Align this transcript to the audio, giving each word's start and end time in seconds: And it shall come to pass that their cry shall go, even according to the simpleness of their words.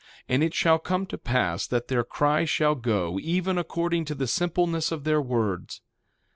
And 0.27 0.41
it 0.43 0.55
shall 0.55 0.79
come 0.79 1.05
to 1.05 1.17
pass 1.19 1.67
that 1.67 1.87
their 1.87 2.03
cry 2.03 2.43
shall 2.45 2.73
go, 2.73 3.19
even 3.21 3.59
according 3.59 4.05
to 4.05 4.15
the 4.15 4.25
simpleness 4.25 4.91
of 4.91 5.03
their 5.03 5.21
words. 5.21 5.81